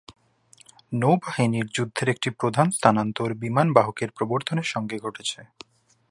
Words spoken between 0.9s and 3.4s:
নৌবাহিনী যুদ্ধের একটি প্রধান স্থানান্তর